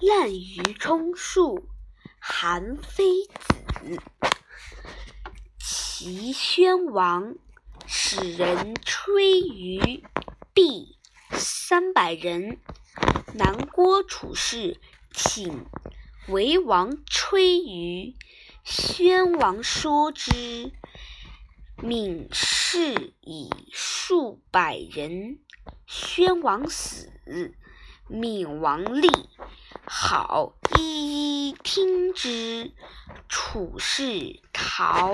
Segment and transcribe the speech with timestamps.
[0.00, 1.68] 滥竽充数，
[2.18, 4.00] 韩非子。
[5.58, 7.34] 齐宣王
[7.86, 10.02] 使人吹竽，
[10.54, 10.96] 毕
[11.32, 12.58] 三百人。
[13.34, 14.80] 南郭处士
[15.12, 15.66] 请
[16.28, 18.14] 为王吹竽，
[18.64, 20.72] 宣王说之，
[21.76, 25.38] 闵士以数百人。
[25.86, 27.12] 宣王死，
[28.08, 29.08] 闵王立。
[29.92, 32.70] 好，一一听之。
[33.28, 35.12] 处是逃。